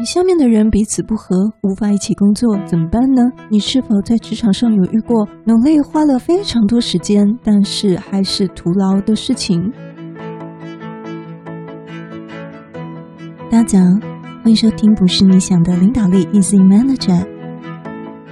[0.00, 3.20] 你下面的人彼此不和，无法一起工作，怎么办呢？
[3.50, 9.70] 你是否在职场上有遇过努力花了非常多时间，但是还是徒劳的事情？
[13.50, 13.86] 大家好，
[14.42, 17.39] 欢迎收听不是你想的领导力，Easy Manager。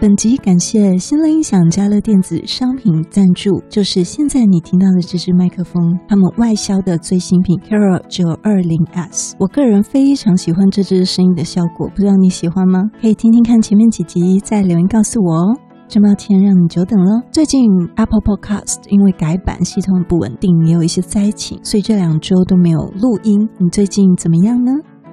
[0.00, 9.32] 本集感谢新乐音响加乐电子商品赞助，就是现在你听到的这支麦克风，他们外销的最新品 Kero 920S。
[9.40, 12.84] 我个人非常喜欢这支声音的效果，不知道你喜欢吗？
[13.00, 15.58] 可以听听看前面几集，再留言告诉我哦。
[15.89, 17.20] 这么天让你久等了。
[17.32, 23.48] 最近 Apple Podcast 因为改版系统不稳定，也有一些灾情，所以这两周都没有录音。
[23.58, 24.70] 你最近怎么样呢？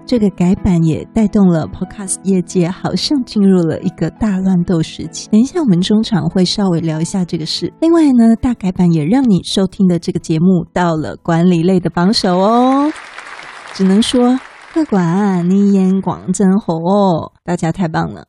[0.08, 5.27] 这个改版也带动了 Podcast 业界，好像进入了一个大乱斗时期。
[5.32, 7.73] 等一下，我们中场会稍微聊一下这个事。
[7.82, 12.91] 另外呢，大改版也让你收听的这个节目到了管理类的榜首哦。
[13.73, 14.40] 只能说，
[14.72, 18.27] 客官你眼光真好哦，大家太棒了。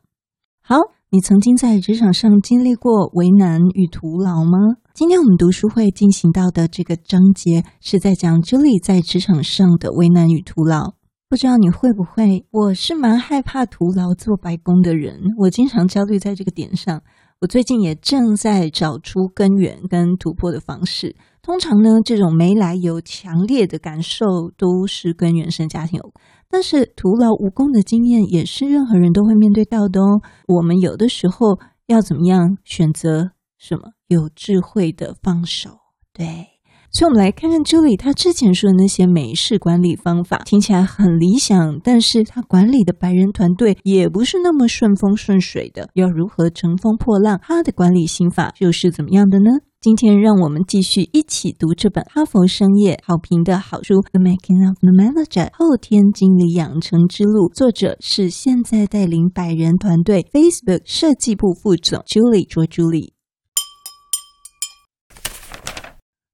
[0.63, 0.77] 好，
[1.11, 4.57] 你曾经在职场上经历过为难与徒劳吗？
[4.95, 10.96] 今天我们读书会进行到的这个章节是在讲 Julie 在职场上的为难与徒劳。
[11.29, 12.45] 不知道你会不会？
[12.51, 17.01] 我是蛮害怕徒劳做白工的人，我经常焦虑在这个点上。
[17.41, 21.17] 我最近也正在找出根源跟突破的方式。
[21.41, 24.25] 通常呢，这种没来由强烈的感受
[24.57, 30.21] 都是跟原生家庭有关，但是徒劳无功的经验也是任何人都会面对到的哦。
[30.47, 35.71] 我们有的时候要怎么样选择什么有智慧的放手？
[36.13, 36.56] 对。
[36.97, 45.91] 所以，我们来看看 Julie 她之前说的那些美式管理方法，听起来很理想，但是她管理的百人团队也不是那么顺风顺水的。
[45.93, 47.39] 要如何乘风破浪？
[47.43, 49.51] 她的管理心法又是怎么样的呢？
[49.79, 63.16] 今天，让我们继续一起读这本哈佛商业好评的好书《The Making of the Manager》后天经理养成之路，作者是现在带领百人团队 Facebook 设计部副总 Julie 卓 Julie。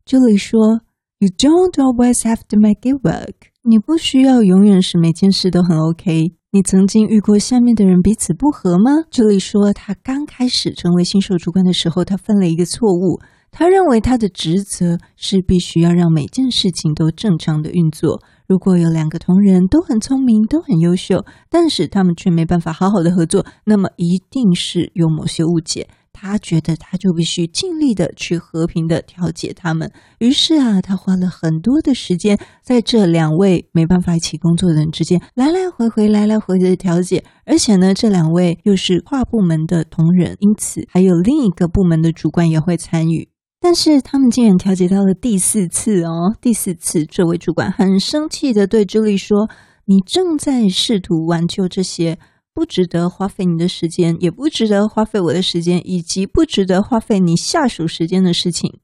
[0.06, 0.82] 朱莉说
[1.20, 3.34] ：“You don't always have to make it work。
[3.62, 6.34] 你不需要永远是每件事都很 OK。
[6.52, 13.22] 你曾经遇过下面的人彼此不合吗？”朱莉说：“他刚开始成为新手主管的时候，他犯了一个错误。
[13.50, 18.22] 他认为他的职责是必须要让每件事情都正常的运作。
[18.46, 43.28] 如果有两个同仁都很聪明、都很优秀，但是他们却没办法好好的合作，那么一定是有某些误解。”他觉得他就必须尽力的去和平的调解他们，于是啊，他花了很多的时间在这两位没办法一起工作的人之间来来回回、来来回回的调解，而且呢，这两位又是跨部门的同仁，因此还有另一个部门的主管也会参与。
[43.60, 49.50] 但是他们竟然调解到了第四次哦，第四次，这位主管很生气的对朱莉说
[49.86, 52.20] ：“你正在试图挽救这些。”
[52.54, 58.80] 不值得花费你的时间，也不值得花费我的时间，以及不值得花费你下属时间的事情。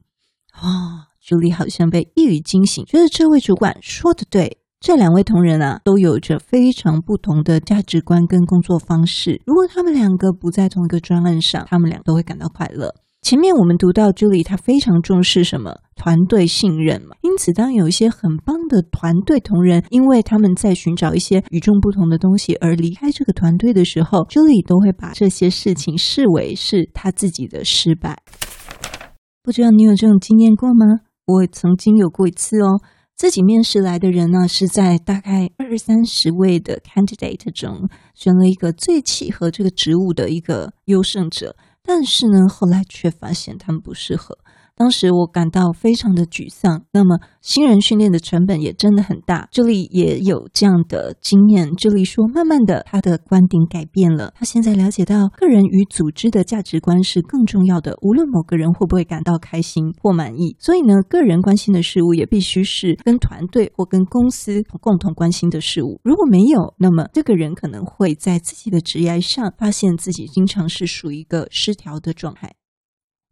[0.50, 4.58] 啊、哦，朱莉好像被一语惊醒，觉得这位主管说的对。
[4.80, 9.40] 这两位同仁啊，都有着非常不同的价值观跟工作方式。
[9.44, 12.94] 如果他们两个不在同一个专案上，他们俩都会感到快乐。
[13.30, 15.72] 前面我们读到 Julie，她非常重视什么？
[15.94, 17.14] 团队信任嘛。
[17.22, 28.18] 因此，当有一些很棒的团队同仁，因为他们在寻找一些与众不同的东西而离开这个团队的时候，Julie 都会把这些事情视为是他自己的失败。
[29.44, 30.84] 不知道你有这种经验过吗？
[31.26, 32.80] 我曾经有过一次哦。
[33.14, 41.54] 自己面试来的人呢，是在大概二三十位的 candidate 中选了一个最契合这个职务的一个优胜者。
[41.84, 44.36] 但是呢，后来却发现他们不适合。
[44.80, 46.86] 当时我感到非常的沮丧。
[46.90, 49.46] 那么新人训练的成本也真的很大。
[49.52, 51.70] 这里也有这样的经验。
[51.76, 54.32] 这里说，慢慢的，他的观点改变了。
[54.34, 57.94] 他现在了解到，个人与组织的价值观是更重要的。
[58.00, 66.00] 无论某个人会不会感到开心或满意，所以呢，个人关心的事物也必须是跟团队或跟公司共同关心的事物。
[66.02, 72.54] 如果没有，那么这个人可能会在自己的职业上发现自己经常是属于一个失调的状态。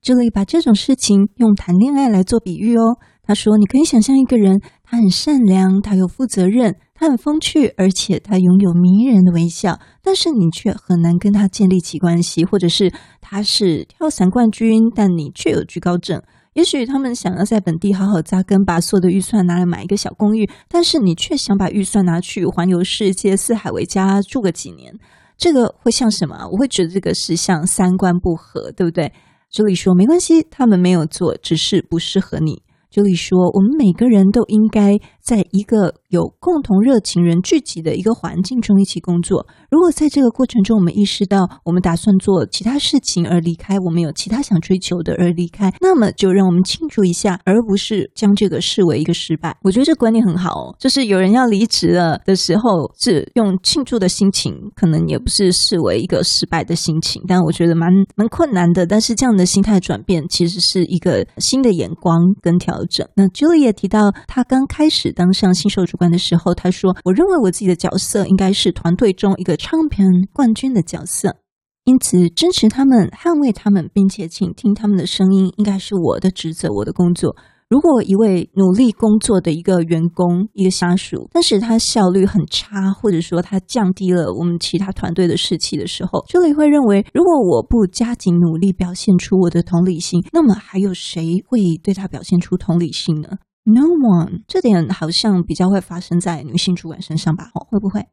[0.08, 2.96] 这里把这种事情用谈恋爱来做比喻哦。
[3.22, 9.78] 他说：“你可以想象一个人，他很善良，他有负责任，他很风趣，而且他拥有迷人的微笑。
[10.02, 12.90] 但是你却很难跟他建立起关系，或者是
[13.20, 16.22] 他是跳伞冠军，但你却有惧高症。
[16.54, 24.90] 也许他们想要在本地好好扎根，把所有的预算拿来买一个小公寓，但是你却想把预算拿去环游世界，四海为家，住个几年。
[25.36, 26.48] 这个会像什么？
[26.50, 29.12] 我会觉得这个是像三观不合，对不对？”
[29.50, 34.98] 朱莉说：“没关系，他们没有做，只是不适合你。”朱莉说：“我们每个人都应该
[35.28, 39.46] 在一个有共同热情人聚集的一个环境中一起工作。
[39.70, 49.54] 如果在这个过程中，我们意识到我们打算做其他事情而离开，我们有其他想追求的而离开，那么就让我们庆祝一下，而不是将这个视为一个失败。
[49.62, 57.22] 我觉得这观念很好哦，就是有人要离职了的时候，是用庆祝的心情，可能也不是视为一个失败的心情。
[57.28, 58.86] 但我觉得蛮蛮困难的。
[58.86, 63.06] 但是这样的心态转变，其实是一个新的眼光跟调整。
[63.14, 71.38] 那 Julie 也提到，他刚开始当上新手主管的时候，他说：“我认为我自己的角色应该是团队中一个唱片冠军的角色，
[71.86, 77.34] 因此支持他们、捍卫他们，并且倾听他们的声音，应该是我的职责、我的工作。”
[77.68, 93.28] 如果一位努力工作的一个员工、一个下属，但是他效率很差，或者说他降低了我们其他团队的士气的时候，这里会认为，如果我不加紧努力表现出我的同理心，那么还有谁会对他表现出同理心呢
[93.68, 94.44] ？No one。
[94.48, 97.50] 这点好像比较会发生在女性主管身上吧？
[97.54, 98.06] 哦会不会？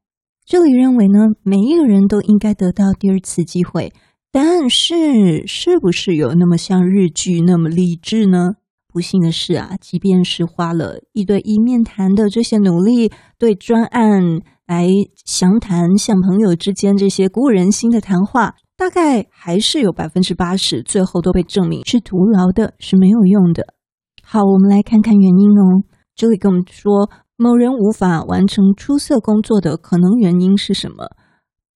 [0.45, 3.93] 这里认为呢，每一个人都应该得到第二次机会，
[4.31, 8.55] 但是是不是有那么像日剧那么励志呢？
[8.87, 14.21] 不幸的是啊，即便是花了一对一面谈的这些努力，对专案
[14.65, 14.87] 来
[15.25, 23.74] 详谈，像朋友之间这些鼓舞人心的谈话，大概还是有百分之八十最后都被证明是徒劳的，是没有用的。
[24.27, 25.83] 好，我们来看看原因哦。
[26.15, 27.07] 这里跟我们说，
[27.37, 31.05] 某人无法完成出色工作的可能原因是什么？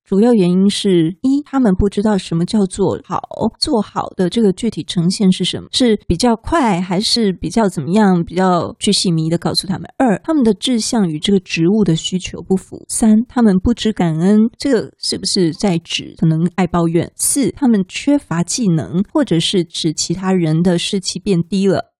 [0.03, 3.21] 主要原因是一，他们不知道什么叫做好，
[3.59, 8.23] 做好的这个具体呈现是什么，是比较快还是比较怎么样？
[8.25, 9.87] 比较去细迷的告诉他们。
[9.99, 12.83] 二，他们的志向与这个职务的需求不符。
[12.89, 17.11] 三，他们不知感恩，这个是不是在指可能爱抱怨？
[17.15, 21.93] 四，他们缺乏技能，或者是指其他人的士气变低了。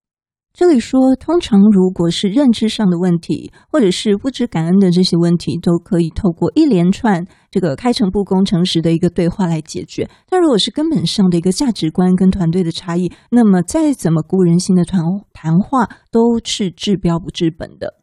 [0.60, 10.10] 这里说，通常如果是认知上的问题，或者是不知感恩的这些问题，都可以透过一连串这个开诚布公、诚实的一个对话来解决。
[10.28, 15.02] 但如果是根本上的一个价值观跟团队的差异，那么再怎么鼓舞人心的谈
[15.32, 17.96] 谈话，都是治标不治本的。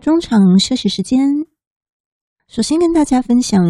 [0.00, 1.26] 中场休息时间，
[2.46, 3.60] 首先跟大家分享。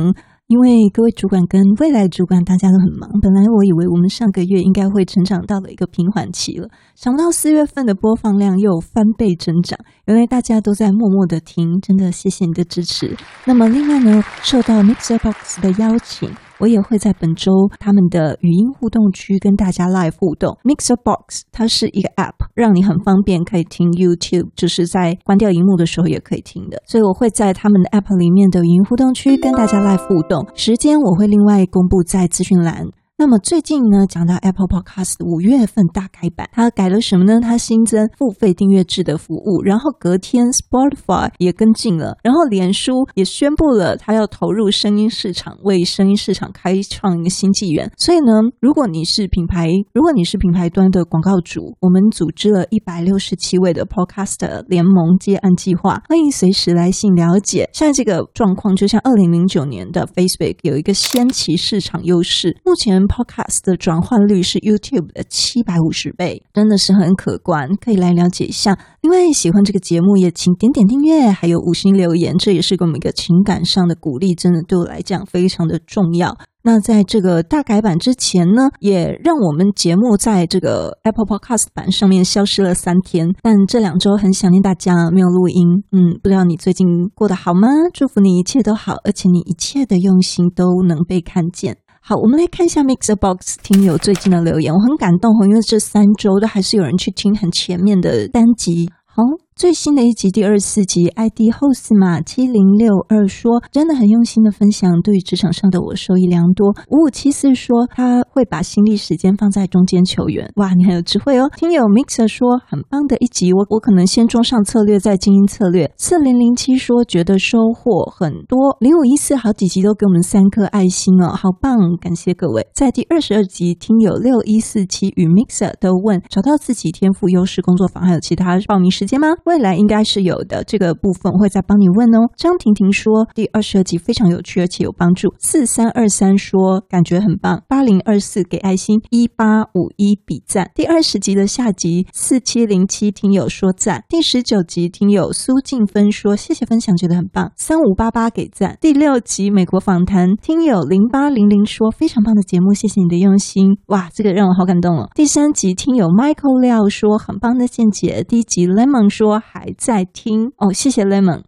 [0.51, 13.17] 因为各位主管跟未来主管大家都很忙，本来我以为我们上个月应该会成长到了一个平缓期了，想不到四月份的播放量又翻倍增长，原来大家都在默默的听，真的谢谢你的支持。
[13.45, 16.29] 那么另外呢，受到 MixerBox 的邀请。
[16.61, 20.57] 我也会在本周他们的语音互动区跟大家 live 互动。
[20.63, 26.83] Mixer Box 它是一个 app，让你很方便可以听 YouTube，就是在关掉荧幕的时候也可以听的。
[26.87, 32.87] 所以我会在他们的 app 里面的语音互动区跟大家 live 互动，时间我会另外公布在资讯栏。
[33.21, 37.39] 那么最近呢，讲到 Apple Podcast 五月份大改版，它改了什么呢？
[37.39, 47.93] 它新增付费订阅制的服务，然后隔天 Spotify 也跟进了，然后脸书也宣布了它要投入声音市场，为声音市场开创一个新纪元。
[47.99, 57.69] 所以呢，如果你是品牌，如果你是品牌端的广告主，我们组织了一百六十七位的 Podcast 联盟接案计划，欢迎随时来信了解。
[57.75, 63.07] 现在这个状况就像二零零九年的 Facebook 有一个先期市场优势，目前。
[63.11, 68.79] Podcast 的转换率是 YouTube 的七百五十倍，真的是很可观，可以来了解一下。
[69.01, 76.37] 另外，喜欢这个节目也请点点订阅，还有五星留言，这也是给我们一个情感上的鼓励，真的对我来讲非常的重要。
[76.63, 85.67] 那在这个大改版之前呢，也让我们节目在这个 Apple Podcast 版上面消失了三天，但这两周很想念大家，没有录音。
[85.91, 87.69] 嗯，不知道你最近过得好吗？
[87.95, 91.79] 祝福你一切都好，而且你一切的用心都能被看见。
[92.11, 98.91] 好，我们来看一下 MixerBox 听友最近的留言，我很感动，因为这三周都还是有人去听很前面的单集。
[99.07, 99.23] 好。
[99.61, 106.71] 最新的一集第二十四集，ID host 码七零六二说，真的很用心的分享，对于职场上的我受益良多。
[106.89, 110.51] 五五七四说，他会把心力时间放在中间球员。
[110.57, 111.51] 哇，你很有智慧哦。
[111.59, 115.93] 听友 Mixer 说，很棒的一集，我我可能先中上策略，再精英策略。
[115.99, 118.79] 四零零七说，觉得收获很多。
[118.81, 122.67] 零五一四好几集都给我们三颗爱心哦，好棒，感谢各位。
[122.75, 129.29] 在第二十二集，听友六一四七与 Mixer 都问，找到自己天赋优势工作坊还有其他报名时间吗？
[129.51, 132.31] 未来应该是有的，这个部分我会再帮你问哦。
[132.37, 135.35] 张婷婷说第二十二集非常有趣，而且有帮助。
[135.41, 137.61] 四三二三说感觉很棒。
[137.67, 140.71] 八零二四给爱心，一八五一比赞。
[140.73, 144.05] 第二十集的下集，四七零七听友说赞。
[144.09, 147.51] 第十九集听友苏静芬说谢谢分享，觉得很棒。
[147.57, 148.79] 三五八八给赞。
[148.81, 153.77] 第六集美国访谈听友零八零零说非常棒的节目，谢谢你的用心。
[153.87, 155.11] 哇，这个让我好感动哦。
[155.17, 158.23] 第三集听友 Michael 廖说很棒的见解。
[158.23, 161.43] 第一集 Lemon 说还在听哦，谢谢 Lemon，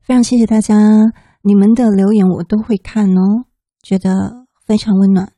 [0.00, 0.76] 非常谢谢大家，
[1.42, 3.44] 你们的留言我都会看哦，
[3.82, 5.32] 觉得非常温暖。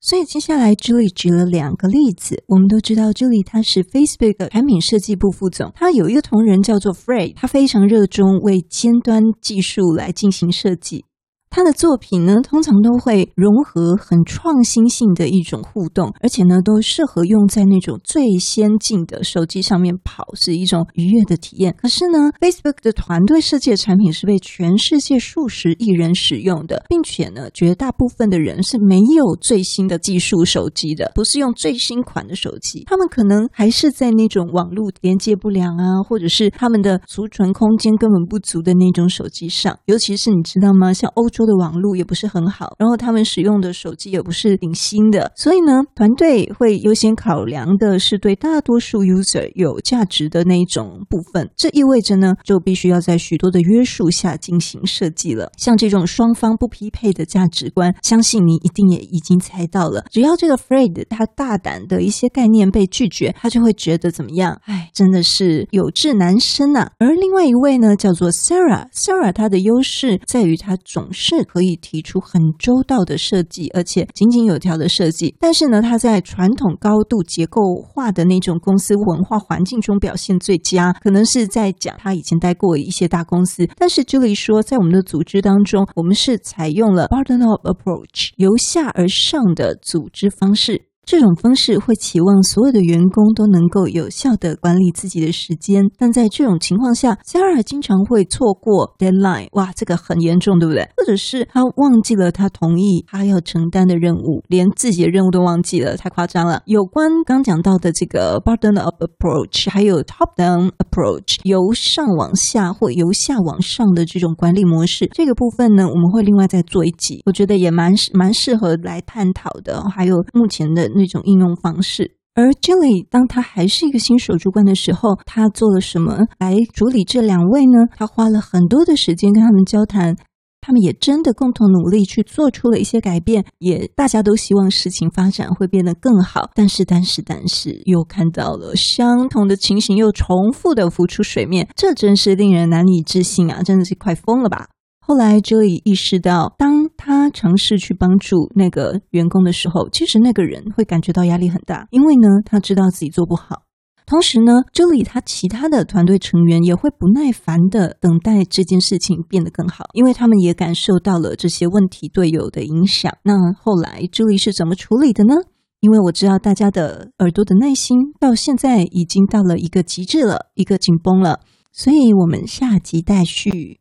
[0.00, 11.04] 所以接下来 Julie 举了两个例子，我们都知道 Julie 她是 Facebook 产品设计部副总，她有一个同仁叫做 Frey，他非常热衷为尖端技术来进行设计。
[11.48, 21.74] 他的作品呢，通常都会融合很创新性的一种互动，而且呢，都适合用在那种最先进的手机上面跑，是一种愉悦的体验。
[21.80, 39.78] 可是呢，Facebook 的团队设计的产品是被全世界数十亿人使用的，并且呢，绝大部分的人是没有最新的技术手机的，不是用最新款的手机，他们可能还是在那种网络连接不良啊，或者是他们的储存空间根本不足的那种手机上。
[39.86, 40.92] 尤其是你知道吗？
[40.92, 41.46] 像欧洲。
[41.46, 51.48] 的网络也不是很好，然后他们使用的手机也不是顶新的，所以呢，团队会优先考量的是对大多数 user 有价值的那一种部分。
[51.56, 55.52] 这意味着呢，就必须要在许多的约束下进行设计了。
[55.56, 60.04] 像这种双方不匹配的价值观，相信你一定也已经猜到了。
[60.10, 64.60] 只要这个 Fred 他大胆的一些概念被拒绝，他就会觉得怎么样？
[64.64, 66.90] 哎，真的是有志难伸呐、啊。
[66.98, 71.25] 而另外一位呢，叫做 Sarah，Sarah 她的优势在于她总是。
[71.26, 75.34] 是可以提出很周到的设计，而且井井有条的设计。
[75.40, 83.68] 但是呢，它在传统高度结构化的那种公司文化环境中表现最佳，可能是在讲他以前待过一些大公司。
[83.76, 90.82] 但是 Julie 说，在我们的组织当中，我们是采用了 bottom-up approach，由下而上的组织方式。
[91.06, 99.46] 这种方式会期望所有的员工都能够有效的管理自己的时间，但在这种情况下 sara 经常会错过 deadline。
[99.52, 100.82] 哇，这个很严重，对不对？
[100.96, 106.60] 或者是他忘记了他同意他要承担的任务，连自己的任务都忘记了，太夸张了。
[106.66, 119.80] 有关刚讲到的这个 bottom-up approach，还有 top-down approach，由上往下或由下往上的这种管理模式，这个部分呢，我们会另外再做一集，我觉得也蛮蛮适合来探讨的。
[119.88, 120.90] 还有目前的。
[120.96, 127.86] 那种应用方式，而 Julie 当他还是一个新手主管的时候，他做了什么来处理这两位呢？
[127.96, 130.16] 他花了很多的时间跟他们交谈，
[130.60, 136.50] 他们也真的共同努力去做出了一些改变，也大家都希望事情发展会变得更好。
[136.54, 143.62] 但是，但是，但是，又看到了相同的情形又重复的浮出水面，这真是令人难以置信啊！
[143.62, 144.68] 真的是快疯了吧？
[144.98, 153.62] 后来，Julie 意识到，当他尝试去帮助那个员工的时候，其实那个人会感觉到压力很大，因为呢，他知道自己做不好。
[154.06, 163.12] 同时呢朱莉他其他的团队成员也会不耐烦地等待这件事情变得更好，因为他们也感受到了这些问题对有的影响。
[163.24, 165.34] 那后来，Julie 是怎么处理的呢？
[165.80, 171.40] 因为我知道大家的耳朵的耐心到现在已经到了一个极致了，一个紧绷了，
[171.72, 173.80] 所以我们下集待续。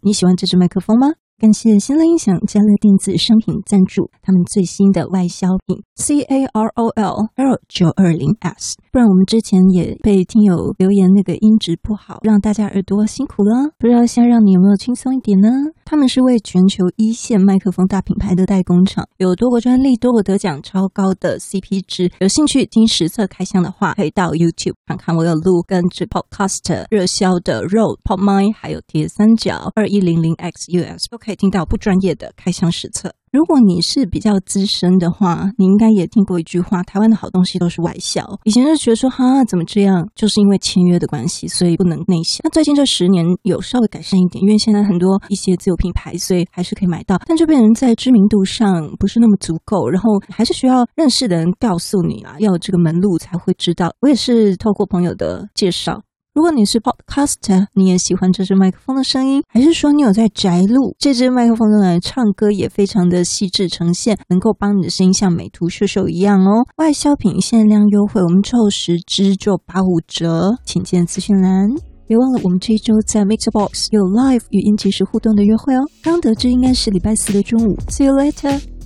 [0.00, 1.08] 你喜欢这支麦克风吗？
[1.40, 8.74] 感谢新乐音响嘉乐电子商品赞助，他们最新的外销品 C A R O L L 九二零 S。
[8.90, 13.70] 不然我们之前也被听友留言那个音质不好，让大家耳朵辛苦了。
[13.78, 15.48] 不知道现在让你有没有轻松一点呢？
[15.84, 22.10] 他们是为全球一线麦克风大品牌的代工厂，有多个专利，多个得奖，超高的 CP 值。
[22.18, 33.12] 有兴趣听实测开箱的话，可以到 YouTube 看看我有录跟这 Podcast 热销的 Road PodMic，还有铁三角二一零零 X US OK 可以听到不专业的开箱实测。
[33.30, 38.24] 如果你是比较资深的话，你应该也听过一句话：台湾的好东西都是外销。
[38.44, 40.08] 以前就觉得说，哈，怎么这样？
[40.14, 42.40] 就是因为签约的关系，所以不能内销。
[42.42, 47.20] 那最近这十年有稍微改善一点，因为现在很多一些自有品牌，所以还是可以买到。
[47.26, 53.92] 但这边人在知名度上不是那么足够，然后还是需要认识的人告诉你啊，要有这个门路才会知道。
[54.00, 56.00] 我也是透过朋友的介绍。
[56.38, 60.94] 如果你是 Podcaster，你也喜欢这支麦克风的声音，还是说你有在宅录？
[60.96, 66.64] 这支麦克风用来唱歌也非常的细致呈现，能够帮你的声音像美图秀秀一样哦。
[66.76, 71.70] 外销品限量优惠，我们凑十支就八五折，请见资讯栏。
[72.06, 75.80] 别忘了，我们这一周在 Mixbox 有 Live 语音即时互动的约会哦。
[76.04, 77.74] 刚得知应该是礼拜四的中午。
[77.88, 78.77] See you later。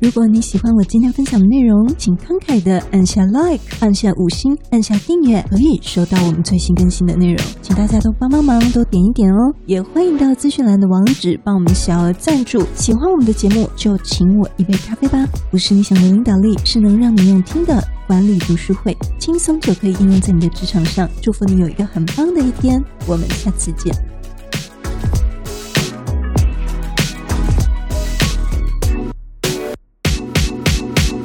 [0.00, 7.46] 如果你喜欢我今天分享的内容，请慷慨的按下 like，按下五星，按下订阅，可以收到我们最新更新的内容。
[7.60, 9.54] 请大家都帮帮忙，都点一点哦。
[9.66, 12.64] 也欢迎到资讯栏的网址帮我们小额赞助。
[12.74, 15.22] 喜欢我们的节目，就请我一杯咖啡吧。
[15.50, 21.06] 不是你想的领导力，是能让你用听的管理读书会，轻松就可以应用在你的职场上。
[21.20, 23.94] 祝福你有一个很棒的一天，我们下次见。